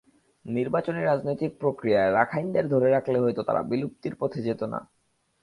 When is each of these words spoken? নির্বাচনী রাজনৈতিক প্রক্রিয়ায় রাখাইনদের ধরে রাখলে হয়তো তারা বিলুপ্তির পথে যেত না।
নির্বাচনী 0.45 1.01
রাজনৈতিক 1.03 1.51
প্রক্রিয়ায় 1.59 2.13
রাখাইনদের 2.13 2.65
ধরে 2.69 2.87
রাখলে 2.91 3.17
হয়তো 3.19 3.41
তারা 3.43 3.61
বিলুপ্তির 3.63 4.15
পথে 4.15 4.39
যেত 4.41 4.61
না। 4.63 4.79